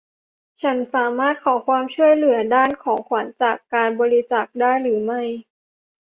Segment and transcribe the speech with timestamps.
[0.61, 5.21] ฉันสามารถขอความช่วยเหลือด้านของขวัญจากการบริจาคได้หรือไม่